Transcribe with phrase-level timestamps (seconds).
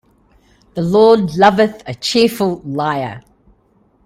[0.73, 3.21] The Lord loveth a cheerful liar.